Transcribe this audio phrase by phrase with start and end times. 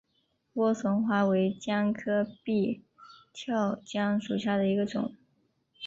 [0.55, 2.81] 莴笋花为姜科闭
[3.35, 5.15] 鞘姜属下的一个种。